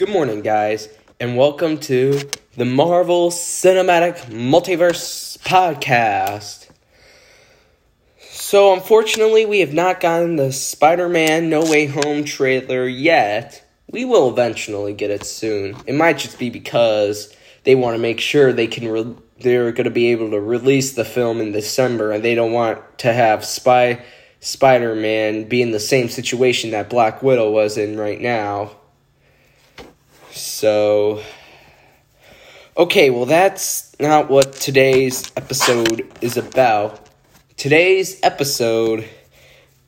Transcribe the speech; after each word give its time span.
Good 0.00 0.08
morning, 0.08 0.40
guys, 0.40 0.88
and 1.20 1.36
welcome 1.36 1.76
to 1.80 2.22
the 2.56 2.64
Marvel 2.64 3.28
Cinematic 3.30 4.16
Multiverse 4.30 5.36
Podcast. 5.40 6.70
So, 8.18 8.72
unfortunately, 8.72 9.44
we 9.44 9.60
have 9.60 9.74
not 9.74 10.00
gotten 10.00 10.36
the 10.36 10.52
Spider 10.52 11.06
Man 11.06 11.50
No 11.50 11.60
Way 11.60 11.84
Home 11.84 12.24
trailer 12.24 12.88
yet. 12.88 13.62
We 13.90 14.06
will 14.06 14.30
eventually 14.30 14.94
get 14.94 15.10
it 15.10 15.26
soon. 15.26 15.76
It 15.84 15.94
might 15.94 16.16
just 16.16 16.38
be 16.38 16.48
because 16.48 17.36
they 17.64 17.74
want 17.74 17.94
to 17.94 18.00
make 18.00 18.20
sure 18.20 18.54
they 18.54 18.68
can. 18.68 18.88
Re- 18.88 19.16
they're 19.40 19.70
going 19.70 19.84
to 19.84 19.90
be 19.90 20.12
able 20.12 20.30
to 20.30 20.40
release 20.40 20.94
the 20.94 21.04
film 21.04 21.42
in 21.42 21.52
December, 21.52 22.10
and 22.12 22.24
they 22.24 22.34
don't 22.34 22.52
want 22.52 22.80
to 23.00 23.12
have 23.12 23.44
Spy 23.44 24.02
Spider 24.40 24.94
Man 24.94 25.44
be 25.44 25.60
in 25.60 25.72
the 25.72 25.78
same 25.78 26.08
situation 26.08 26.70
that 26.70 26.88
Black 26.88 27.22
Widow 27.22 27.50
was 27.50 27.76
in 27.76 27.98
right 27.98 28.18
now. 28.18 28.79
So, 30.60 31.22
okay, 32.76 33.08
well, 33.08 33.24
that's 33.24 33.98
not 33.98 34.28
what 34.28 34.52
today's 34.52 35.32
episode 35.34 36.06
is 36.20 36.36
about. 36.36 37.08
Today's 37.56 38.20
episode 38.22 39.08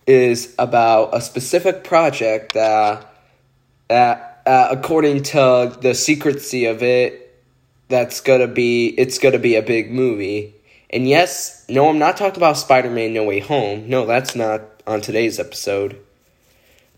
is 0.07 0.55
about 0.59 1.15
a 1.15 1.21
specific 1.21 1.85
project 1.85 2.55
that, 2.55 3.07
that 3.89 4.41
uh, 4.47 4.69
according 4.71 5.25
to 5.25 5.77
the 5.83 5.93
secrecy 5.93 6.65
of 6.65 6.83
it, 6.83 7.39
that's 7.89 8.23
gonna 8.23 8.47
be 8.47 8.87
it's 8.97 9.19
gonna 9.19 9.39
be 9.39 9.57
a 9.57 9.63
big 9.63 9.91
movie. 9.93 10.55
And 10.89 11.07
yes, 11.07 11.67
no, 11.69 11.91
I'm 11.91 11.99
not 11.99 12.17
talking 12.17 12.39
about 12.39 12.57
Spider-Man 12.57 13.13
No 13.13 13.25
Way 13.25 13.41
Home. 13.41 13.91
No, 13.91 14.07
that's 14.07 14.35
not 14.35 14.63
on 14.87 15.03
today's 15.03 15.39
episode. 15.39 16.01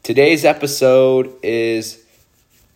Today's 0.04 0.44
episode 0.44 1.34
is 1.42 2.03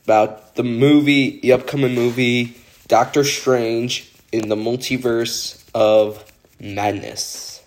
about 0.09 0.55
the 0.55 0.63
movie, 0.63 1.39
the 1.41 1.53
upcoming 1.53 1.95
movie 1.95 2.57
Doctor 2.87 3.25
Strange 3.25 4.11
in 4.33 4.49
the 4.49 4.57
Multiverse 4.57 5.63
of 5.75 6.25
Madness. 6.59 7.63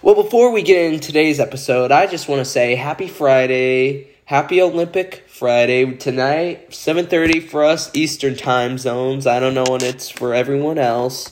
Well, 0.00 0.14
before 0.14 0.52
we 0.52 0.62
get 0.62 0.90
in 0.90 1.00
today's 1.00 1.38
episode, 1.38 1.92
I 1.92 2.06
just 2.06 2.28
want 2.28 2.38
to 2.38 2.46
say 2.46 2.76
happy 2.76 3.08
Friday, 3.08 4.08
happy 4.24 4.62
Olympic 4.62 5.24
Friday 5.28 5.84
tonight, 5.96 6.70
7:30 6.70 7.40
for 7.40 7.62
us 7.62 7.90
Eastern 7.92 8.34
time 8.34 8.78
zones. 8.78 9.26
I 9.26 9.38
don't 9.38 9.52
know 9.52 9.66
when 9.68 9.84
it's 9.84 10.08
for 10.08 10.32
everyone 10.32 10.78
else. 10.78 11.30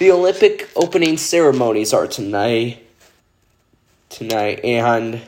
The 0.00 0.10
Olympic 0.10 0.68
opening 0.74 1.16
ceremonies 1.16 1.92
are 1.92 2.08
tonight. 2.08 2.84
Tonight 4.08 4.64
and 4.64 5.20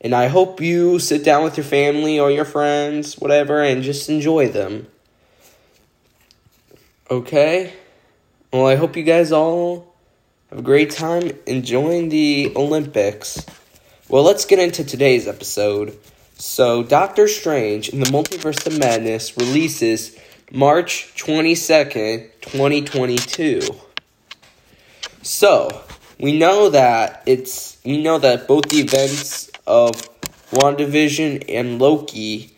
and 0.00 0.14
I 0.14 0.28
hope 0.28 0.60
you 0.60 0.98
sit 0.98 1.24
down 1.24 1.42
with 1.44 1.56
your 1.56 1.64
family 1.64 2.18
or 2.20 2.30
your 2.30 2.44
friends, 2.44 3.14
whatever, 3.18 3.62
and 3.62 3.82
just 3.82 4.08
enjoy 4.08 4.48
them. 4.48 4.86
Okay? 7.10 7.72
Well, 8.52 8.66
I 8.66 8.76
hope 8.76 8.96
you 8.96 9.02
guys 9.02 9.32
all 9.32 9.94
have 10.50 10.58
a 10.58 10.62
great 10.62 10.90
time 10.90 11.32
enjoying 11.46 12.08
the 12.08 12.52
Olympics. 12.56 13.44
Well, 14.08 14.22
let's 14.22 14.44
get 14.44 14.58
into 14.58 14.84
today's 14.84 15.26
episode. 15.26 15.98
So, 16.38 16.82
Doctor 16.82 17.28
Strange 17.28 17.88
in 17.88 18.00
the 18.00 18.06
Multiverse 18.06 18.66
of 18.66 18.78
Madness 18.78 19.36
releases 19.36 20.16
March 20.52 21.12
22nd, 21.16 22.30
2022. 22.42 23.62
So, 25.22 25.82
we 26.20 26.38
know 26.38 26.70
that 26.70 27.22
it's 27.26 27.78
we 27.84 28.02
know 28.02 28.18
that 28.18 28.46
both 28.46 28.68
the 28.68 28.78
events 28.78 29.50
of 29.66 29.92
WandaVision 30.50 31.44
and 31.48 31.78
Loki 31.78 32.52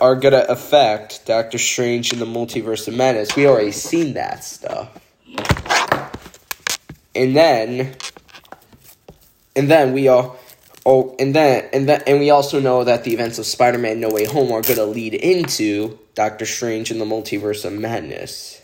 are 0.00 0.16
gonna 0.16 0.44
affect 0.48 1.24
Doctor 1.26 1.58
Strange 1.58 2.12
in 2.12 2.18
the 2.18 2.26
Multiverse 2.26 2.88
of 2.88 2.94
Madness. 2.94 3.34
We 3.36 3.46
already 3.46 3.72
seen 3.72 4.14
that 4.14 4.44
stuff. 4.44 4.88
And 7.14 7.34
then 7.34 7.94
and 9.54 9.70
then 9.70 9.92
we 9.92 10.08
all 10.08 10.38
oh 10.84 11.16
and 11.18 11.34
then 11.34 11.68
and 11.72 11.88
then 11.88 12.02
and 12.06 12.20
we 12.20 12.30
also 12.30 12.60
know 12.60 12.84
that 12.84 13.04
the 13.04 13.14
events 13.14 13.38
of 13.38 13.46
Spider-Man 13.46 14.00
No 14.00 14.10
Way 14.10 14.26
Home 14.26 14.52
are 14.52 14.62
gonna 14.62 14.84
lead 14.84 15.14
into 15.14 15.98
Doctor 16.14 16.44
Strange 16.44 16.90
in 16.90 16.98
the 16.98 17.06
Multiverse 17.06 17.64
of 17.64 17.72
Madness. 17.72 18.60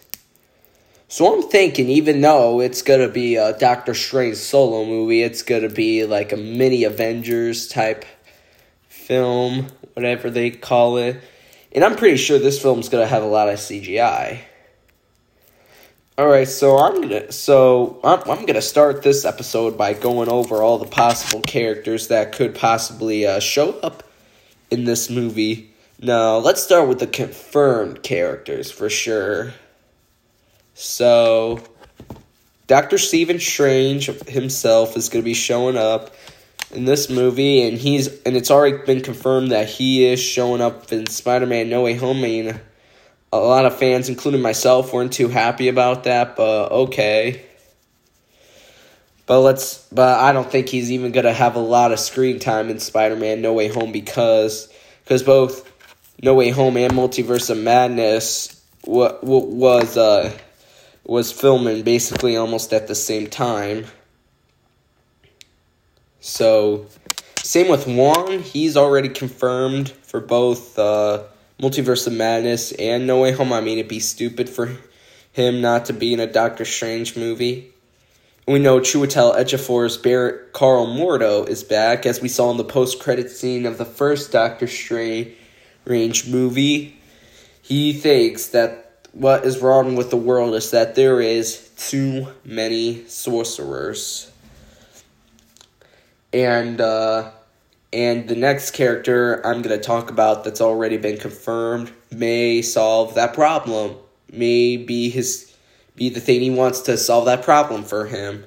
So 1.12 1.30
I'm 1.30 1.42
thinking, 1.42 1.90
even 1.90 2.22
though 2.22 2.62
it's 2.62 2.80
gonna 2.80 3.06
be 3.06 3.36
a 3.36 3.52
Doctor 3.58 3.92
Strange 3.92 4.38
solo 4.38 4.86
movie, 4.86 5.20
it's 5.20 5.42
gonna 5.42 5.68
be 5.68 6.06
like 6.06 6.32
a 6.32 6.38
mini 6.38 6.84
Avengers 6.84 7.68
type 7.68 8.06
film, 8.88 9.66
whatever 9.92 10.30
they 10.30 10.48
call 10.48 10.96
it. 10.96 11.20
And 11.72 11.84
I'm 11.84 11.96
pretty 11.96 12.16
sure 12.16 12.38
this 12.38 12.62
film's 12.62 12.88
gonna 12.88 13.06
have 13.06 13.22
a 13.22 13.26
lot 13.26 13.50
of 13.50 13.56
CGI. 13.56 14.38
All 16.16 16.28
right, 16.28 16.48
so 16.48 16.78
I'm 16.78 17.02
gonna 17.02 17.30
so 17.30 18.00
I'm, 18.02 18.20
I'm 18.20 18.46
gonna 18.46 18.62
start 18.62 19.02
this 19.02 19.26
episode 19.26 19.76
by 19.76 19.92
going 19.92 20.30
over 20.30 20.62
all 20.62 20.78
the 20.78 20.86
possible 20.86 21.42
characters 21.42 22.08
that 22.08 22.32
could 22.32 22.54
possibly 22.54 23.26
uh, 23.26 23.38
show 23.38 23.78
up 23.80 24.02
in 24.70 24.84
this 24.84 25.10
movie. 25.10 25.74
Now 26.00 26.38
let's 26.38 26.62
start 26.62 26.88
with 26.88 27.00
the 27.00 27.06
confirmed 27.06 28.02
characters 28.02 28.70
for 28.70 28.88
sure. 28.88 29.52
So, 30.74 31.62
Dr. 32.66 32.98
Stephen 32.98 33.38
Strange 33.38 34.06
himself 34.28 34.96
is 34.96 35.08
going 35.08 35.22
to 35.22 35.24
be 35.24 35.34
showing 35.34 35.76
up 35.76 36.14
in 36.72 36.84
this 36.84 37.10
movie, 37.10 37.66
and 37.66 37.76
he's 37.76 38.08
and 38.22 38.36
it's 38.36 38.50
already 38.50 38.78
been 38.84 39.02
confirmed 39.02 39.52
that 39.52 39.68
he 39.68 40.04
is 40.04 40.20
showing 40.20 40.60
up 40.60 40.92
in 40.92 41.06
Spider-Man: 41.06 41.68
No 41.68 41.82
Way 41.82 41.94
Home. 41.94 42.20
Mean, 42.20 42.58
a 43.32 43.38
lot 43.38 43.66
of 43.66 43.78
fans, 43.78 44.08
including 44.08 44.40
myself, 44.40 44.92
weren't 44.92 45.12
too 45.12 45.28
happy 45.28 45.68
about 45.68 46.04
that, 46.04 46.36
but 46.36 46.72
okay. 46.72 47.44
But 49.26 49.40
let's. 49.40 49.86
But 49.92 50.20
I 50.20 50.32
don't 50.32 50.50
think 50.50 50.68
he's 50.68 50.90
even 50.90 51.12
gonna 51.12 51.32
have 51.32 51.56
a 51.56 51.60
lot 51.60 51.92
of 51.92 52.00
screen 52.00 52.38
time 52.38 52.70
in 52.70 52.78
Spider-Man: 52.78 53.42
No 53.42 53.52
Way 53.52 53.68
Home 53.68 53.92
because 53.92 54.72
because 55.04 55.22
both 55.22 55.70
No 56.22 56.34
Way 56.34 56.48
Home 56.50 56.76
and 56.78 56.92
Multiverse 56.94 57.50
of 57.50 57.58
Madness 57.58 58.58
what 58.84 59.22
was 59.24 59.96
uh 59.96 60.36
was 61.04 61.32
filming 61.32 61.82
basically 61.82 62.36
almost 62.36 62.72
at 62.72 62.86
the 62.88 62.94
same 62.94 63.26
time. 63.28 63.86
So, 66.20 66.86
same 67.42 67.68
with 67.68 67.86
Wong. 67.86 68.40
He's 68.40 68.76
already 68.76 69.08
confirmed 69.08 69.90
for 69.90 70.20
both 70.20 70.78
uh, 70.78 71.24
Multiverse 71.60 72.06
of 72.06 72.12
Madness 72.12 72.72
and 72.72 73.06
No 73.06 73.20
Way 73.20 73.32
Home. 73.32 73.52
I 73.52 73.60
mean, 73.60 73.78
it'd 73.78 73.88
be 73.88 74.00
stupid 74.00 74.48
for 74.48 74.76
him 75.32 75.60
not 75.60 75.86
to 75.86 75.92
be 75.92 76.12
in 76.12 76.20
a 76.20 76.26
Doctor 76.26 76.64
Strange 76.64 77.16
movie. 77.16 77.72
We 78.46 78.58
know 78.58 78.80
Chiwetel 78.80 79.36
Ejiofor's 79.36 79.96
Baron 79.96 80.46
Karl 80.52 80.86
Mordo 80.86 81.48
is 81.48 81.62
back, 81.62 82.06
as 82.06 82.20
we 82.20 82.28
saw 82.28 82.50
in 82.50 82.56
the 82.56 82.64
post-credit 82.64 83.30
scene 83.30 83.66
of 83.66 83.78
the 83.78 83.84
first 83.84 84.32
Doctor 84.32 84.66
Strange 84.66 85.36
movie. 85.86 86.96
He 87.62 87.92
thinks 87.92 88.48
that 88.48 88.91
what 89.12 89.44
is 89.44 89.60
wrong 89.60 89.94
with 89.94 90.10
the 90.10 90.16
world 90.16 90.54
is 90.54 90.70
that 90.70 90.94
there 90.94 91.20
is 91.20 91.70
too 91.76 92.28
many 92.44 93.06
sorcerers. 93.06 94.30
And 96.32 96.80
uh, 96.80 97.30
and 97.92 98.26
the 98.26 98.36
next 98.36 98.70
character 98.70 99.46
I'm 99.46 99.60
gonna 99.60 99.78
talk 99.78 100.10
about 100.10 100.44
that's 100.44 100.62
already 100.62 100.96
been 100.96 101.18
confirmed 101.18 101.92
may 102.10 102.62
solve 102.62 103.14
that 103.16 103.34
problem. 103.34 103.96
May 104.32 104.78
be 104.78 105.10
his 105.10 105.54
be 105.94 106.08
the 106.08 106.20
thing 106.20 106.40
he 106.40 106.50
wants 106.50 106.80
to 106.82 106.96
solve 106.96 107.26
that 107.26 107.42
problem 107.42 107.84
for 107.84 108.06
him. 108.06 108.44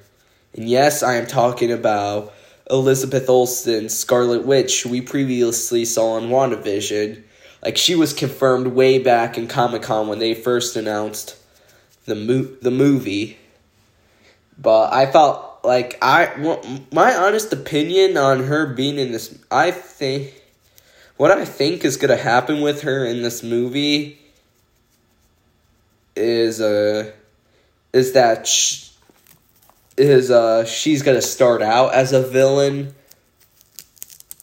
And 0.54 0.68
yes, 0.68 1.04
I 1.04 1.14
am 1.14 1.26
talking 1.26 1.70
about 1.70 2.32
Elizabeth 2.68 3.28
Olsen, 3.28 3.88
Scarlet 3.88 4.44
Witch, 4.44 4.84
we 4.84 5.00
previously 5.00 5.84
saw 5.84 6.14
on 6.14 6.24
WandaVision 6.24 7.22
like 7.62 7.76
she 7.76 7.94
was 7.94 8.12
confirmed 8.12 8.68
way 8.68 8.98
back 8.98 9.36
in 9.36 9.48
Comic 9.48 9.82
Con 9.82 10.08
when 10.08 10.18
they 10.18 10.34
first 10.34 10.76
announced 10.76 11.36
the 12.04 12.14
mo- 12.14 12.56
the 12.62 12.70
movie. 12.70 13.38
But 14.58 14.92
I 14.92 15.06
felt 15.06 15.60
like 15.64 15.98
I 16.00 16.80
my 16.92 17.14
honest 17.14 17.52
opinion 17.52 18.16
on 18.16 18.44
her 18.44 18.66
being 18.66 18.98
in 18.98 19.12
this 19.12 19.36
I 19.50 19.70
think 19.70 20.32
what 21.16 21.30
I 21.30 21.44
think 21.44 21.84
is 21.84 21.96
going 21.96 22.16
to 22.16 22.22
happen 22.22 22.60
with 22.60 22.82
her 22.82 23.04
in 23.04 23.22
this 23.22 23.42
movie 23.42 24.18
is 26.14 26.60
uh 26.60 27.10
is 27.92 28.12
that 28.12 28.46
sh- 28.46 28.90
is 29.96 30.30
uh 30.30 30.64
she's 30.64 31.02
going 31.02 31.16
to 31.16 31.26
start 31.26 31.62
out 31.62 31.92
as 31.92 32.12
a 32.12 32.22
villain 32.22 32.94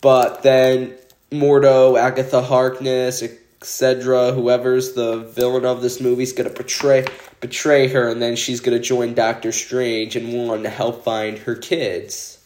but 0.02 0.44
then 0.44 0.96
Mordo, 1.34 2.00
Agatha 2.00 2.42
Harkness, 2.42 3.24
etc. 3.24 4.32
Whoever's 4.32 4.94
the 4.94 5.18
villain 5.18 5.66
of 5.66 5.82
this 5.82 6.00
movie 6.00 6.24
is 6.24 6.34
gonna 6.34 6.50
betray 6.50 7.06
betray 7.42 7.88
her, 7.90 8.10
and 8.10 8.22
then 8.22 8.36
she's 8.36 8.62
gonna 8.62 8.80
join 8.80 9.14
Doctor 9.14 9.52
Strange 9.52 10.16
and 10.16 10.34
Wong 10.34 10.64
to 10.64 10.70
help 10.70 11.04
find 11.04 11.40
her 11.40 11.56
kids. 11.56 12.40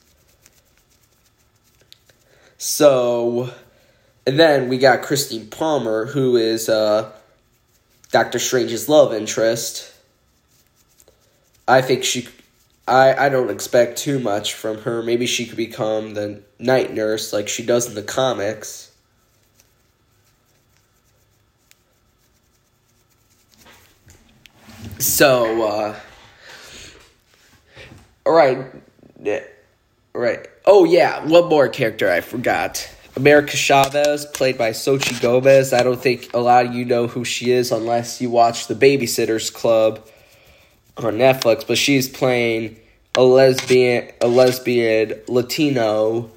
So, 2.58 3.54
and 4.26 4.40
then 4.40 4.68
we 4.68 4.78
got 4.78 5.04
Christine 5.04 5.48
Palmer, 5.48 6.06
who 6.06 6.36
is 6.36 6.70
uh, 6.70 7.12
Doctor 8.12 8.40
Strange's 8.40 8.90
love 8.90 9.14
interest. 9.14 9.94
I 11.68 11.82
think 11.82 12.04
she, 12.04 12.28
I 12.88 13.26
I 13.26 13.30
don't 13.30 13.50
expect 13.50 13.98
too 13.98 14.20
much 14.20 14.54
from 14.54 14.80
her. 14.80 15.04
Maybe 15.04 15.26
she 15.26 15.46
could 15.46 15.58
become 15.58 16.14
the 16.14 16.42
night 16.58 16.94
nurse 16.94 17.34
like 17.34 17.48
she 17.50 17.64
does 17.66 17.88
in 17.88 17.96
the 17.96 18.04
comics. 18.04 18.92
So, 25.00 25.68
uh, 25.68 26.00
all 28.26 28.34
right, 28.34 28.66
yeah, 29.22 29.44
right. 30.14 30.48
Oh 30.66 30.86
yeah, 30.86 31.24
one 31.26 31.50
more 31.50 31.68
character 31.68 32.12
I 32.12 32.22
forgot. 32.22 32.90
America 33.16 33.58
Chavez, 33.58 34.26
played 34.28 34.58
by 34.58 34.72
Xochitl 34.72 35.22
Gomez. 35.22 35.74
I 35.74 35.84
don't 35.84 36.02
think 36.02 36.34
a 36.34 36.40
lot 36.40 36.68
of 36.68 36.76
you 36.76 36.86
know 36.86 37.08
who 37.08 37.26
she 37.26 37.52
is 37.52 37.72
unless 37.72 38.22
you 38.22 38.30
watch 38.30 38.68
The 38.68 38.76
Babysitters 38.76 39.52
Club 39.52 40.08
on 40.98 41.14
Netflix. 41.14 41.68
But 41.68 41.78
she's 41.78 42.10
playing 42.10 42.78
a 43.16 43.24
lesbian, 43.24 44.12
a 44.22 44.28
lesbian 44.28 45.20
Latino 45.28 46.32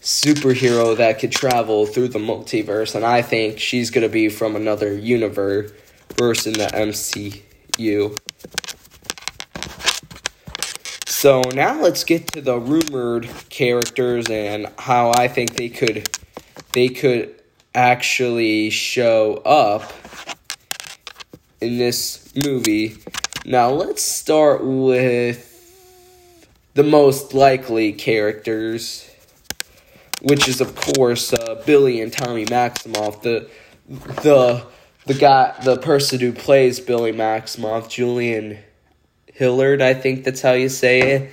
superhero 0.00 0.96
that 0.96 1.18
could 1.18 1.32
travel 1.32 1.86
through 1.86 2.08
the 2.08 2.18
multiverse, 2.18 2.94
and 2.94 3.06
I 3.06 3.22
think 3.22 3.58
she's 3.58 3.90
gonna 3.90 4.10
be 4.10 4.28
from 4.28 4.54
another 4.54 4.96
universe, 4.98 5.72
verse 6.18 6.46
in 6.46 6.52
the 6.52 6.66
MCU. 6.74 8.14
So 11.06 11.40
now 11.54 11.80
let's 11.80 12.04
get 12.04 12.26
to 12.32 12.42
the 12.42 12.58
rumored 12.58 13.30
characters 13.48 14.28
and 14.28 14.66
how 14.78 15.10
I 15.16 15.26
think 15.26 15.56
they 15.56 15.70
could 15.70 16.06
they 16.72 16.88
could 16.88 17.34
actually 17.74 18.68
show 18.68 19.36
up 19.46 19.90
in 21.62 21.78
this 21.78 22.30
movie. 22.44 22.98
Now 23.46 23.68
let's 23.68 24.02
start 24.02 24.64
with 24.64 25.50
the 26.72 26.82
most 26.82 27.34
likely 27.34 27.92
characters, 27.92 29.10
which 30.22 30.48
is 30.48 30.62
of 30.62 30.74
course 30.74 31.30
uh, 31.34 31.62
Billy 31.66 32.00
and 32.00 32.10
Tommy 32.10 32.46
Maximoff, 32.46 33.20
the 33.20 33.50
the 34.22 34.64
the 35.04 35.14
guy, 35.14 35.54
the 35.62 35.76
person 35.76 36.20
who 36.20 36.32
plays 36.32 36.80
Billy 36.80 37.12
Maximoff, 37.12 37.90
Julian 37.90 38.58
Hilliard, 39.26 39.82
I 39.82 39.92
think 39.92 40.24
that's 40.24 40.40
how 40.40 40.52
you 40.52 40.70
say 40.70 41.00
it, 41.00 41.30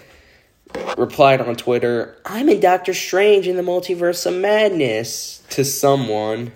replied 0.98 1.40
on 1.40 1.56
Twitter, 1.56 2.18
I'm 2.26 2.50
in 2.50 2.60
Doctor 2.60 2.94
Strange 2.94 3.48
in 3.48 3.56
the 3.56 3.64
Multiverse 3.64 4.26
of 4.26 4.34
Madness 4.34 5.44
to 5.52 5.64
someone. 5.64 6.52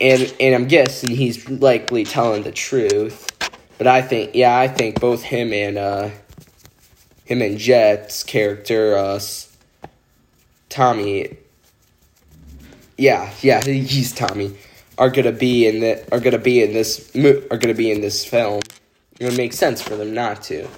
And 0.00 0.34
and 0.40 0.54
I'm 0.54 0.68
guessing 0.68 1.10
he's 1.10 1.48
likely 1.48 2.04
telling 2.04 2.42
the 2.42 2.52
truth. 2.52 3.30
But 3.78 3.86
I 3.86 4.02
think 4.02 4.34
yeah, 4.34 4.58
I 4.58 4.68
think 4.68 5.00
both 5.00 5.22
him 5.22 5.52
and 5.52 5.78
uh 5.78 6.10
him 7.24 7.42
and 7.42 7.58
Jett's 7.58 8.22
character, 8.22 8.96
uh 8.96 9.20
Tommy 10.68 11.36
Yeah, 12.96 13.30
yeah, 13.40 13.62
he's 13.62 14.12
Tommy. 14.12 14.56
Are 14.98 15.10
gonna 15.10 15.32
be 15.32 15.66
in 15.66 15.80
the 15.80 16.02
are 16.12 16.20
gonna 16.20 16.38
be 16.38 16.62
in 16.62 16.72
this 16.72 17.14
are 17.50 17.58
gonna 17.58 17.74
be 17.74 17.90
in 17.90 18.00
this 18.00 18.24
film. 18.24 18.60
It 19.18 19.24
would 19.24 19.36
make 19.36 19.52
sense 19.52 19.82
for 19.82 19.96
them 19.96 20.14
not 20.14 20.42
to. 20.44 20.68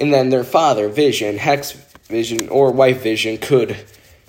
And 0.00 0.12
then 0.12 0.30
their 0.30 0.44
father, 0.44 0.88
Vision, 0.88 1.38
Hex 1.38 1.72
Vision, 2.08 2.48
or 2.48 2.70
White 2.72 2.98
Vision 2.98 3.38
could 3.38 3.76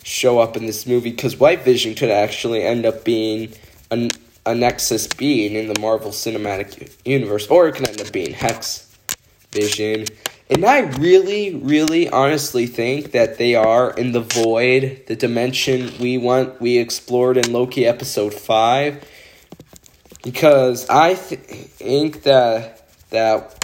show 0.04 0.40
up 0.40 0.56
in 0.56 0.66
this 0.68 0.86
movie 0.86 1.12
because 1.12 1.38
White 1.38 1.63
Vision 1.63 1.96
could 1.96 2.12
actually 2.12 2.63
end 2.63 2.86
up 2.86 3.04
being 3.04 3.54
a, 3.90 4.10
a 4.45 4.53
Nexus 4.53 5.07
being 5.07 5.53
in 5.53 5.71
the 5.71 5.80
Marvel 5.80 6.12
Cinematic 6.12 6.95
Universe, 7.03 7.47
or 7.47 7.68
it 7.68 7.75
can 7.75 7.88
end 7.88 8.01
up 8.01 8.12
being 8.12 8.33
Hex 8.33 8.95
Vision. 9.51 10.06
And 10.50 10.63
I 10.63 10.81
really, 10.81 11.56
really 11.56 12.07
honestly 12.07 12.68
think 12.68 13.12
that 13.13 13.39
they 13.39 13.56
are 13.56 13.92
in 13.92 14.12
the 14.12 14.21
void, 14.21 15.03
the 15.07 15.15
dimension 15.15 15.92
we 16.00 16.19
want 16.19 16.62
we 16.62 16.77
explored 16.77 17.38
in 17.38 17.51
Loki 17.51 17.86
episode 17.86 18.33
five. 18.33 19.03
Because 20.24 20.88
I 20.89 21.15
th- 21.15 21.39
think 21.39 22.24
that 22.24 22.88
that 23.09 23.59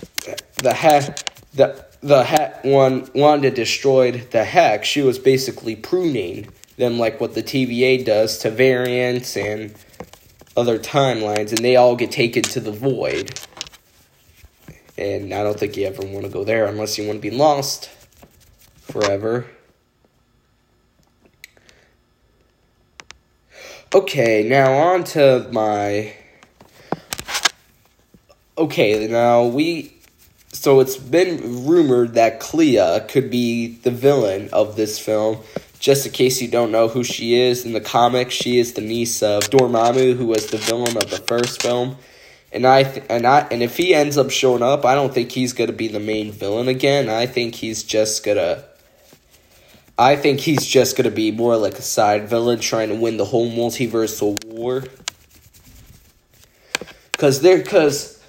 the 0.56 0.74
heck 0.74 1.19
the 1.54 1.86
the 2.01 2.24
heck 2.24 2.63
one 2.63 3.07
Wanda 3.13 3.51
destroyed 3.51 4.31
the 4.31 4.44
heck, 4.44 4.84
she 4.84 5.04
was 5.04 5.19
basically 5.19 5.75
pruning 5.75 6.48
them 6.77 6.98
like 6.98 7.22
what 7.22 7.36
the 7.36 7.44
TVA 7.44 8.04
does 8.04 8.39
to 8.39 8.50
variants 8.50 9.38
and 9.38 9.75
other 10.56 10.77
timelines, 10.77 11.50
and 11.50 11.59
they 11.59 11.75
all 11.75 11.95
get 11.95 12.12
taken 12.12 12.44
to 12.44 12.59
the 12.59 12.71
void. 12.71 13.39
And 14.98 15.33
I 15.33 15.44
don't 15.44 15.59
think 15.59 15.77
you 15.77 15.86
ever 15.86 16.06
want 16.06 16.25
to 16.25 16.31
go 16.31 16.44
there 16.44 16.65
unless 16.65 16.98
you 16.98 17.07
want 17.07 17.18
to 17.18 17.30
be 17.30 17.36
lost 17.36 17.89
forever. 18.81 19.45
Okay, 23.94 24.48
now 24.48 24.74
on 24.74 25.03
to 25.06 25.50
my 25.51 26.13
okay, 28.57 29.07
now 29.07 29.45
we. 29.45 29.94
So 30.53 30.80
it's 30.80 30.98
been 30.98 31.65
rumored 31.65 32.13
that 32.13 32.39
Clea 32.39 33.01
could 33.07 33.31
be 33.31 33.75
the 33.77 33.89
villain 33.89 34.50
of 34.53 34.75
this 34.75 35.00
film. 35.00 35.39
Just 35.81 36.06
in 36.06 36.12
case 36.12 36.39
you 36.44 36.48
don't 36.48 36.72
know 36.72 36.88
who 36.88 37.04
she 37.04 37.33
is, 37.33 37.66
in 37.66 37.74
the 37.74 37.81
comics, 37.81 38.36
she 38.36 38.60
is 38.60 38.74
the 38.74 38.81
niece 38.81 39.24
of 39.24 39.42
Dormammu, 39.50 40.16
who 40.16 40.28
was 40.28 40.45
the 40.45 40.57
villain 40.57 40.95
of 40.95 41.10
the 41.10 41.18
first 41.18 41.60
film. 41.60 41.98
And 42.51 42.68
I 42.68 42.83
th- 42.83 43.04
and 43.10 43.25
I 43.25 43.48
and 43.50 43.63
if 43.63 43.78
he 43.78 43.95
ends 43.95 44.16
up 44.16 44.30
showing 44.30 44.62
up, 44.62 44.86
I 44.86 44.94
don't 44.94 45.12
think 45.12 45.31
he's 45.31 45.54
gonna 45.54 45.72
be 45.72 45.88
the 45.88 46.00
main 46.00 46.31
villain 46.31 46.68
again. 46.68 47.10
I 47.10 47.25
think 47.25 47.56
he's 47.56 47.81
just 47.81 48.24
gonna. 48.24 48.63
I 49.98 50.16
think 50.16 50.39
he's 50.42 50.68
just 50.68 50.95
gonna 50.95 51.10
be 51.10 51.31
more 51.31 51.57
like 51.57 51.74
a 51.74 51.81
side 51.81 52.30
villain 52.30 52.60
trying 52.60 52.89
to 52.89 52.95
win 52.95 53.18
the 53.18 53.25
whole 53.25 53.50
multiversal 53.50 54.44
war. 54.45 54.84
Cause 57.13 57.42
there, 57.42 57.63
cause 57.63 58.22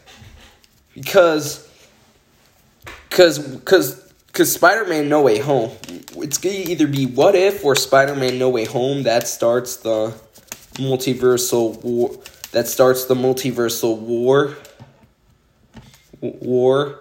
because 0.95 1.69
because 3.11 3.39
because 3.39 4.12
because 4.33 4.51
Spider-Man 4.51 5.11
No 5.11 5.21
Way 5.23 5.39
Home, 5.39 5.71
it's 6.17 6.39
gonna 6.39 6.55
either 6.55 6.87
be 6.87 7.05
What 7.05 7.35
If 7.35 7.65
or 7.65 7.77
Spider-Man 7.77 8.39
No 8.39 8.49
Way 8.49 8.65
Home 8.65 9.03
that 9.03 9.29
starts 9.29 9.77
the 9.77 10.15
multiversal 10.75 11.83
war. 11.83 12.19
That 12.53 12.67
starts 12.67 13.05
the 13.05 13.15
multiversal 13.15 13.99
war. 13.99 14.57
War. 16.21 17.01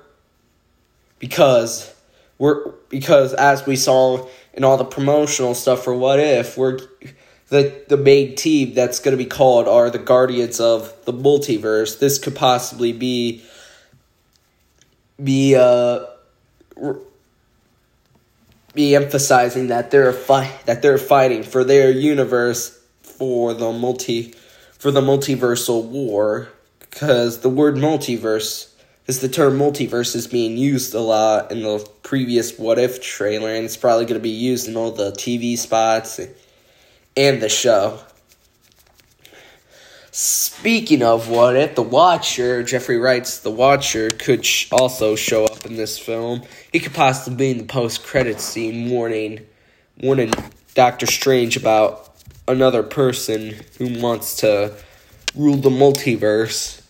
Because 1.19 1.93
we're 2.37 2.71
because 2.89 3.33
as 3.33 3.65
we 3.65 3.77
saw 3.77 4.27
in 4.53 4.65
all 4.65 4.75
the 4.75 4.83
promotional 4.83 5.55
stuff 5.55 5.85
for 5.85 5.95
What 5.95 6.19
If, 6.19 6.57
we're 6.57 6.79
the 7.47 7.81
the 7.87 7.97
main 7.97 8.35
team 8.35 8.73
that's 8.73 8.99
to 9.15 9.23
be 9.23 9.29
called 9.29 9.69
are 9.69 9.89
the 9.89 9.99
Guardians 9.99 10.59
of 10.59 10.93
the 11.05 11.13
Multiverse. 11.13 11.97
This 11.97 12.19
could 12.19 12.35
possibly 12.35 12.91
be 12.91 13.41
be 15.23 15.55
uh 15.55 16.07
be 18.73 18.95
emphasizing 18.95 19.67
that 19.67 19.91
they're 19.91 20.13
fight 20.13 20.65
that 20.65 20.81
they're 20.81 20.97
fighting 20.97 21.43
for 21.43 21.63
their 21.63 21.91
universe 21.91 22.79
for 23.01 23.53
the 23.53 23.71
multi 23.71 24.33
for 24.77 24.91
the 24.91 25.01
multiversal 25.01 25.83
war 25.83 26.47
because 26.79 27.39
the 27.39 27.49
word 27.49 27.75
multiverse 27.75 28.73
is 29.07 29.19
the 29.19 29.29
term 29.29 29.57
multiverse 29.57 30.15
is 30.15 30.27
being 30.27 30.57
used 30.57 30.93
a 30.93 30.99
lot 30.99 31.51
in 31.51 31.63
the 31.63 31.79
previous 32.03 32.57
what 32.57 32.79
if 32.79 33.01
trailer 33.01 33.53
and 33.53 33.65
it's 33.65 33.77
probably 33.77 34.05
going 34.05 34.19
to 34.19 34.23
be 34.23 34.29
used 34.29 34.67
in 34.67 34.77
all 34.77 34.91
the 34.91 35.11
TV 35.11 35.57
spots 35.57 36.19
and 37.17 37.41
the 37.41 37.49
show 37.49 37.99
Speaking 40.13 41.03
of 41.03 41.29
what 41.29 41.55
if, 41.55 41.75
The 41.75 41.81
Watcher, 41.81 42.63
Jeffrey 42.63 42.97
Wright's 42.97 43.39
The 43.39 43.49
Watcher, 43.49 44.09
could 44.09 44.45
sh- 44.45 44.67
also 44.69 45.15
show 45.15 45.45
up 45.45 45.65
in 45.65 45.77
this 45.77 45.97
film. 45.97 46.43
He 46.73 46.81
could 46.81 46.93
possibly 46.93 47.37
be 47.37 47.51
in 47.51 47.57
the 47.59 47.63
post 47.63 48.03
credits 48.03 48.43
scene 48.43 48.89
warning, 48.89 49.45
warning 50.01 50.33
Doctor 50.73 51.05
Strange 51.05 51.55
about 51.55 52.13
another 52.45 52.83
person 52.83 53.55
who 53.77 54.01
wants 54.01 54.35
to 54.37 54.75
rule 55.33 55.55
the 55.55 55.69
multiverse. 55.69 56.81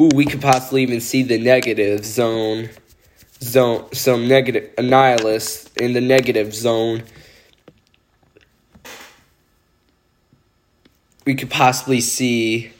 Ooh, 0.00 0.08
we 0.14 0.24
could 0.24 0.40
possibly 0.40 0.80
even 0.84 1.02
see 1.02 1.22
the 1.22 1.38
negative 1.38 2.02
zone, 2.02 2.70
zone, 3.42 3.92
some 3.92 4.26
negative 4.26 4.74
annihilus 4.76 5.68
in 5.76 5.92
the 5.92 6.00
negative 6.00 6.54
zone 6.54 7.02
we 11.28 11.34
could 11.34 11.50
possibly 11.50 12.00
see 12.00 12.72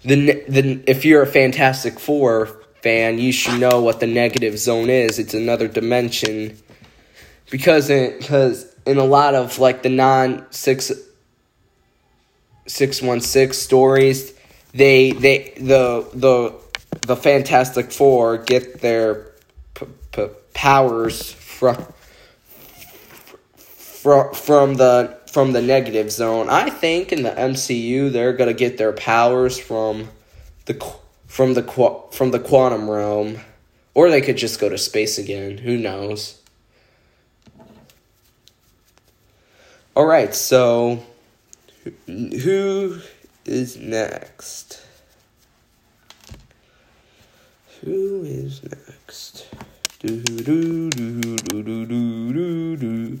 the 0.00 0.42
the 0.48 0.82
if 0.86 1.04
you're 1.04 1.20
a 1.20 1.26
Fantastic 1.26 2.00
Four 2.00 2.46
fan, 2.80 3.18
you 3.18 3.30
should 3.30 3.60
know 3.60 3.82
what 3.82 4.00
the 4.00 4.06
negative 4.06 4.58
zone 4.58 4.88
is. 4.88 5.18
It's 5.18 5.34
another 5.34 5.68
dimension 5.68 6.56
because 7.50 7.90
it 7.90 8.18
because 8.18 8.74
in 8.86 8.96
a 8.96 9.04
lot 9.04 9.34
of 9.34 9.58
like 9.58 9.82
the 9.82 9.90
non 9.90 10.46
six 10.50 10.90
six 12.66 13.02
one 13.02 13.20
six 13.20 13.58
stories, 13.58 14.32
they 14.72 15.10
they 15.10 15.52
the 15.58 16.08
the 16.14 16.54
the 17.02 17.16
Fantastic 17.16 17.92
Four 17.92 18.38
get 18.38 18.80
their 18.80 19.30
p- 19.74 19.84
p- 20.12 20.28
powers 20.54 21.34
from 21.34 21.76
from 23.58 24.32
from 24.32 24.76
the 24.76 25.19
from 25.30 25.52
the 25.52 25.62
negative 25.62 26.10
zone. 26.10 26.48
I 26.48 26.70
think 26.70 27.12
in 27.12 27.22
the 27.22 27.30
MCU 27.30 28.10
they're 28.10 28.32
gonna 28.32 28.52
get 28.52 28.78
their 28.78 28.92
powers 28.92 29.58
from 29.58 30.08
the 30.66 30.74
from 31.26 31.54
the 31.54 31.62
from 32.10 32.32
the 32.32 32.40
quantum 32.40 32.90
realm, 32.90 33.38
or 33.94 34.10
they 34.10 34.20
could 34.20 34.36
just 34.36 34.60
go 34.60 34.68
to 34.68 34.76
space 34.76 35.18
again. 35.18 35.58
Who 35.58 35.76
knows? 35.76 36.40
All 39.94 40.06
right, 40.06 40.34
so 40.34 41.04
who 42.06 42.98
is 43.44 43.76
next? 43.76 44.84
Who 47.82 48.24
is 48.24 48.62
next? 48.62 49.46
Do 50.00 50.20
do 50.22 50.90
do 50.90 51.20
do 51.20 51.36
do 51.36 51.86
do 51.86 52.32
do 52.32 52.76
do 52.76 53.20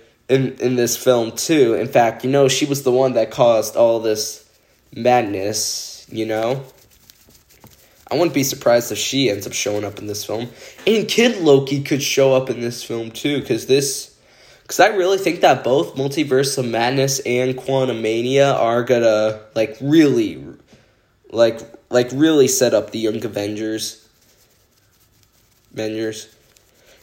in 0.31 0.53
in 0.59 0.75
this 0.75 0.95
film 0.95 1.33
too. 1.33 1.75
In 1.75 1.87
fact, 1.87 2.23
you 2.23 2.31
know, 2.31 2.47
she 2.47 2.65
was 2.65 2.83
the 2.83 2.91
one 2.91 3.13
that 3.13 3.31
caused 3.31 3.75
all 3.75 3.99
this 3.99 4.49
madness, 4.95 6.07
you 6.09 6.25
know? 6.25 6.63
I 8.09 8.15
wouldn't 8.15 8.33
be 8.33 8.43
surprised 8.43 8.91
if 8.91 8.97
she 8.97 9.29
ends 9.29 9.47
up 9.47 9.53
showing 9.53 9.85
up 9.85 9.99
in 9.99 10.07
this 10.07 10.25
film. 10.25 10.49
And 10.85 11.07
Kid 11.07 11.41
Loki 11.41 11.81
could 11.81 12.03
show 12.03 12.33
up 12.33 12.49
in 12.49 12.59
this 12.59 12.83
film 12.83 13.11
too, 13.11 13.39
because 13.39 13.67
this. 13.67 14.09
Because 14.63 14.79
I 14.79 14.87
really 14.95 15.17
think 15.17 15.41
that 15.41 15.65
both 15.65 15.95
Multiverse 15.95 16.57
of 16.57 16.65
Madness 16.65 17.19
and 17.19 17.57
Quantumania 17.57 18.53
are 18.53 18.83
gonna, 18.83 19.41
like, 19.53 19.75
really. 19.81 20.41
Like, 21.29 21.59
like 21.89 22.09
really 22.13 22.47
set 22.47 22.73
up 22.73 22.91
the 22.91 22.99
Young 22.99 23.23
Avengers. 23.25 24.07
Avengers. 25.73 26.33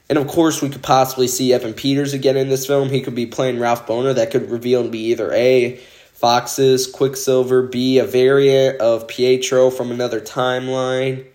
And 0.08 0.18
of 0.18 0.26
course, 0.26 0.62
we 0.62 0.70
could 0.70 0.82
possibly 0.82 1.28
see 1.28 1.52
Evan 1.52 1.74
Peters 1.74 2.14
again 2.14 2.36
in 2.36 2.48
this 2.48 2.66
film. 2.66 2.88
He 2.88 3.02
could 3.02 3.14
be 3.14 3.26
playing 3.26 3.58
Ralph 3.58 3.86
Bohner. 3.86 4.14
That 4.14 4.30
could 4.30 4.50
reveal 4.50 4.82
to 4.82 4.88
be 4.88 5.10
either 5.10 5.32
A, 5.32 5.76
Fox's 6.14 6.86
Quicksilver, 6.86 7.62
B, 7.62 7.98
a 7.98 8.04
variant 8.04 8.80
of 8.80 9.06
Pietro 9.06 9.70
from 9.70 9.90
another 9.90 10.20
timeline, 10.20 11.26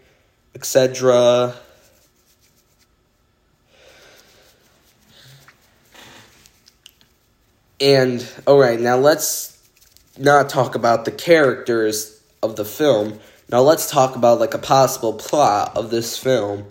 etc. 0.56 1.56
And, 7.80 8.28
alright, 8.48 8.80
now 8.80 8.98
let's 8.98 9.60
not 10.18 10.50
talk 10.50 10.76
about 10.76 11.06
the 11.06 11.12
characters 11.12 12.22
of 12.42 12.56
the 12.56 12.66
film. 12.66 13.20
Now 13.50 13.62
let's 13.62 13.90
talk 13.90 14.16
about 14.16 14.40
like 14.40 14.54
a 14.54 14.60
possible 14.60 15.14
plot 15.14 15.76
of 15.76 15.92
this 15.92 16.18
film. 16.18 16.66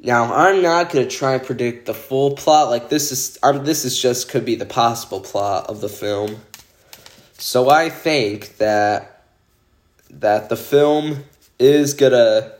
Now 0.00 0.32
I'm 0.32 0.62
not 0.62 0.90
gonna 0.90 1.08
try 1.08 1.34
and 1.34 1.42
predict 1.42 1.86
the 1.86 1.94
full 1.94 2.36
plot. 2.36 2.70
Like 2.70 2.88
this 2.88 3.10
is, 3.10 3.38
um, 3.42 3.64
this 3.64 3.84
is 3.84 4.00
just 4.00 4.30
could 4.30 4.44
be 4.44 4.54
the 4.54 4.66
possible 4.66 5.20
plot 5.20 5.66
of 5.66 5.80
the 5.80 5.88
film. 5.88 6.40
So 7.38 7.68
I 7.68 7.88
think 7.88 8.58
that 8.58 9.24
that 10.10 10.48
the 10.48 10.56
film 10.56 11.24
is 11.58 11.94
gonna 11.94 12.52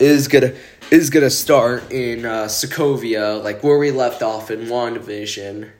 is 0.00 0.26
gonna 0.26 0.54
is 0.90 1.10
gonna 1.10 1.30
start 1.30 1.92
in 1.92 2.24
uh, 2.24 2.44
Sokovia, 2.46 3.42
like 3.42 3.62
where 3.62 3.78
we 3.78 3.92
left 3.92 4.22
off 4.22 4.50
in 4.50 4.66
WandaVision. 4.66 5.70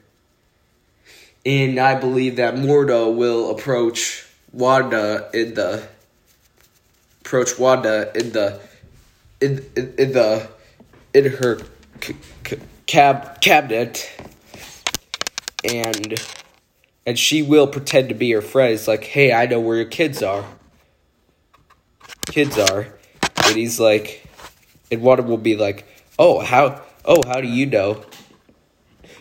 And 1.44 1.78
I 1.80 1.98
believe 1.98 2.36
that 2.36 2.54
Mordo 2.54 3.14
will 3.14 3.50
approach 3.50 4.26
Wanda 4.52 5.30
in 5.34 5.54
the 5.54 5.88
approach 7.22 7.58
Wanda 7.58 8.12
in 8.14 8.32
the 8.32 8.60
in 9.40 9.64
in, 9.76 9.94
in 9.98 10.12
the 10.12 10.48
in 11.14 11.24
her 11.32 11.60
c- 12.00 12.16
c- 12.46 12.58
cab 12.86 13.40
cabinet 13.40 14.10
and 15.64 16.20
and 17.06 17.18
she 17.18 17.42
will 17.42 17.66
pretend 17.66 18.08
to 18.08 18.14
be 18.14 18.30
her 18.32 18.42
friend. 18.42 18.72
It's 18.72 18.86
like, 18.86 19.04
hey, 19.04 19.32
I 19.32 19.46
know 19.46 19.60
where 19.60 19.76
your 19.76 19.86
kids 19.86 20.22
are. 20.22 20.44
Kids 22.26 22.56
are, 22.58 22.86
and 23.44 23.56
he's 23.56 23.80
like, 23.80 24.24
and 24.92 25.02
Wanda 25.02 25.22
will 25.24 25.38
be 25.38 25.56
like, 25.56 25.86
oh, 26.18 26.40
how, 26.40 26.82
oh, 27.04 27.20
how 27.26 27.40
do 27.40 27.48
you 27.48 27.66
know? 27.66 28.04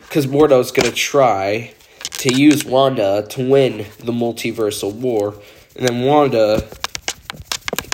Because 0.02 0.28
Mordo's 0.28 0.72
gonna 0.72 0.92
try 0.92 1.74
to 2.20 2.34
use 2.34 2.64
Wanda 2.66 3.26
to 3.30 3.50
win 3.50 3.86
the 4.00 4.12
multiversal 4.12 4.94
war, 4.94 5.34
and 5.76 5.88
then 5.88 6.02
Wanda 6.06 6.68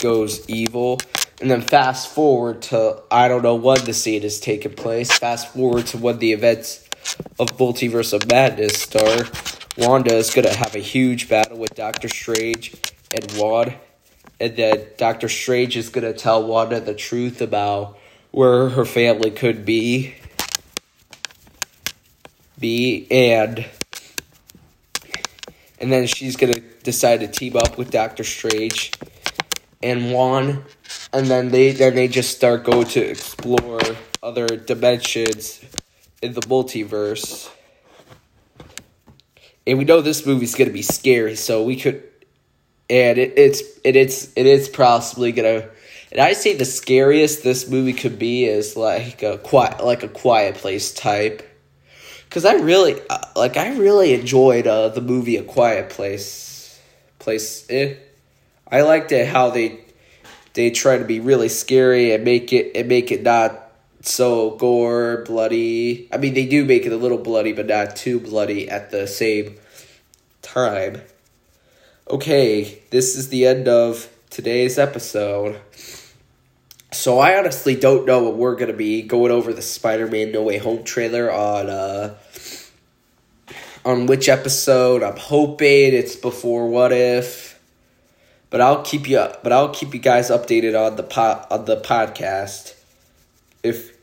goes 0.01 0.47
evil. 0.49 0.99
And 1.41 1.51
then 1.51 1.61
fast 1.61 2.13
forward 2.13 2.61
to 2.63 3.01
I 3.11 3.27
don't 3.27 3.43
know 3.43 3.55
when 3.55 3.83
the 3.83 3.93
scene 3.93 4.23
is 4.23 4.39
taking 4.39 4.73
place. 4.73 5.11
Fast 5.11 5.53
forward 5.53 5.87
to 5.87 5.97
when 5.97 6.19
the 6.19 6.31
events 6.31 6.87
of 7.39 7.57
Multiverse 7.57 8.13
of 8.13 8.29
Madness 8.29 8.81
start. 8.81 9.29
Wanda 9.77 10.15
is 10.15 10.33
gonna 10.33 10.53
have 10.53 10.75
a 10.75 10.79
huge 10.79 11.27
battle 11.27 11.57
with 11.57 11.75
Doctor 11.75 12.07
Strange 12.07 12.73
and 13.13 13.29
Wong, 13.37 13.73
and 14.39 14.55
then 14.55 14.85
Doctor 14.97 15.27
Strange 15.27 15.75
is 15.75 15.89
gonna 15.89 16.13
tell 16.13 16.47
Wanda 16.47 16.79
the 16.79 16.93
truth 16.93 17.41
about 17.41 17.97
where 18.31 18.69
her 18.69 18.85
family 18.85 19.31
could 19.31 19.65
be. 19.65 20.15
Be 22.57 23.05
and 23.11 23.65
and 25.81 25.91
then 25.91 26.07
she's 26.07 26.37
gonna 26.37 26.61
decide 26.83 27.19
to 27.19 27.27
team 27.27 27.57
up 27.57 27.77
with 27.77 27.91
Doctor 27.91 28.23
Strange 28.23 28.93
and 29.85 30.11
Wong, 30.11 30.65
and 31.13 31.27
then 31.27 31.49
they 31.49 31.71
then 31.71 31.93
they 31.93 32.07
just 32.07 32.35
start 32.35 32.63
go 32.63 32.83
to 32.83 32.99
explore 32.99 33.79
other 34.23 34.47
dimensions 34.47 35.63
in 36.23 36.33
the 36.33 36.41
multiverse. 36.41 37.51
And 39.67 39.77
we 39.77 39.85
know 39.85 40.01
this 40.01 40.25
movie's 40.25 40.55
gonna 40.55 40.71
be 40.71 40.81
scary, 40.81 41.35
so 41.35 41.63
we 41.63 41.75
could, 41.75 42.03
and 42.89 43.19
it, 43.19 43.33
it's 43.37 43.61
it, 43.83 43.95
it's 43.95 44.33
it 44.35 44.47
is 44.47 44.67
possibly 44.67 45.31
gonna. 45.31 45.69
And 46.11 46.19
I 46.19 46.33
say 46.33 46.55
the 46.55 46.65
scariest 46.65 47.43
this 47.43 47.69
movie 47.69 47.93
could 47.93 48.17
be 48.17 48.45
is 48.45 48.75
like 48.75 49.21
a 49.21 49.37
quiet 49.37 49.85
like 49.85 50.01
a 50.01 50.07
quiet 50.07 50.55
place 50.55 50.93
type. 50.95 51.43
Cause 52.31 52.43
I 52.43 52.55
really 52.55 52.99
uh, 53.07 53.19
like 53.35 53.55
I 53.55 53.77
really 53.77 54.15
enjoyed 54.15 54.65
uh, 54.65 54.89
the 54.89 55.01
movie 55.01 55.37
A 55.37 55.43
Quiet 55.43 55.91
Place. 55.91 56.81
Place 57.19 57.65
eh. 57.69 57.95
I 58.71 58.81
liked 58.81 59.11
it 59.11 59.27
how 59.27 59.49
they 59.49 59.79
they 60.53 60.71
try 60.71 60.97
to 60.97 61.05
be 61.05 61.19
really 61.19 61.49
scary 61.49 62.13
and 62.13 62.23
make 62.23 62.51
it 62.53 62.75
and 62.75 62.87
make 62.87 63.11
it 63.11 63.23
not 63.23 63.71
so 64.01 64.51
gore 64.51 65.23
bloody. 65.25 66.07
I 66.11 66.17
mean 66.17 66.33
they 66.33 66.45
do 66.45 66.65
make 66.65 66.85
it 66.85 66.91
a 66.91 66.97
little 66.97 67.17
bloody 67.17 67.53
but 67.53 67.67
not 67.67 67.95
too 67.95 68.19
bloody 68.19 68.69
at 68.69 68.91
the 68.91 69.07
same 69.07 69.57
time. 70.41 71.01
Okay, 72.09 72.81
this 72.91 73.15
is 73.15 73.29
the 73.29 73.45
end 73.45 73.67
of 73.67 74.09
today's 74.29 74.77
episode. 74.77 75.59
So 76.91 77.19
I 77.19 77.37
honestly 77.37 77.75
don't 77.75 78.05
know 78.05 78.23
what 78.23 78.37
we're 78.37 78.55
gonna 78.55 78.73
be 78.73 79.01
going 79.01 79.31
over 79.31 79.53
the 79.53 79.61
Spider-Man 79.61 80.31
No 80.31 80.43
Way 80.43 80.57
Home 80.57 80.83
trailer 80.83 81.31
on 81.31 81.69
uh 81.69 82.15
on 83.83 84.07
which 84.07 84.27
episode. 84.27 85.03
I'm 85.03 85.17
hoping 85.17 85.93
it's 85.93 86.15
before 86.15 86.67
What 86.67 86.91
If, 86.91 87.44
but 88.49 88.61
I'll 88.61 88.83
keep 88.83 89.07
you 89.07 89.27
but 89.43 89.51
I'll 89.51 89.69
keep 89.69 89.93
you 89.93 89.99
guys 89.99 90.29
updated 90.29 90.79
on 90.79 90.95
the 90.95 91.03
pod, 91.03 91.47
on 91.49 91.65
the 91.65 91.77
podcast. 91.77 92.75
If 93.63 93.97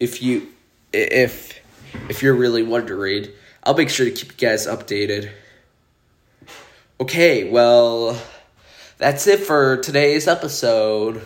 if 0.00 0.22
you 0.22 0.48
if 0.92 1.58
if 2.08 2.22
you're 2.22 2.34
really 2.34 2.62
wondering, 2.62 3.28
I'll 3.64 3.74
make 3.74 3.90
sure 3.90 4.06
to 4.06 4.12
keep 4.12 4.32
you 4.32 4.48
guys 4.48 4.66
updated. 4.66 5.30
Okay, 7.00 7.48
well, 7.48 8.20
that's 8.98 9.26
it 9.26 9.40
for 9.40 9.76
today's 9.76 10.26
episode 10.26 11.22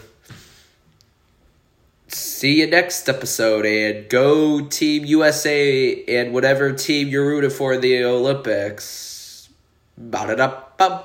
see 2.43 2.59
you 2.61 2.67
next 2.67 3.09
episode 3.09 3.65
and 3.65 4.09
go 4.09 4.61
team 4.67 5.05
usa 5.05 6.05
and 6.07 6.33
whatever 6.35 6.73
team 6.73 7.09
you're 7.09 7.25
rooting 7.25 7.51
for 7.51 7.75
in 7.75 7.81
the 7.81 8.05
olympics 8.05 9.49
ba 9.97 10.35
da 10.37 10.63
da. 10.77 11.03